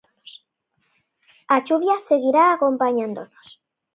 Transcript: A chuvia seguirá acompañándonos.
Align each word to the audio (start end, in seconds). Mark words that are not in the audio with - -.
A 1.55 1.57
chuvia 1.65 1.97
seguirá 2.07 2.43
acompañándonos. 2.49 3.47